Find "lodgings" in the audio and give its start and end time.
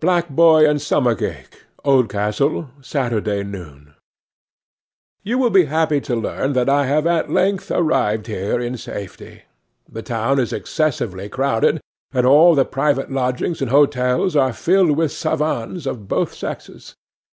13.12-13.62